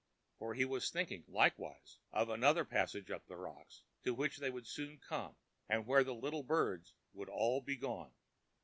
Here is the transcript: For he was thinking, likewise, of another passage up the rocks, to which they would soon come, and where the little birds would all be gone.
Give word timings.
For 0.39 0.55
he 0.55 0.65
was 0.65 0.89
thinking, 0.89 1.25
likewise, 1.27 1.99
of 2.11 2.27
another 2.27 2.65
passage 2.65 3.11
up 3.11 3.27
the 3.27 3.35
rocks, 3.37 3.83
to 4.01 4.15
which 4.15 4.37
they 4.37 4.49
would 4.49 4.65
soon 4.65 4.97
come, 4.97 5.35
and 5.69 5.85
where 5.85 6.03
the 6.03 6.15
little 6.15 6.41
birds 6.41 6.95
would 7.13 7.29
all 7.29 7.61
be 7.61 7.75
gone. 7.75 8.11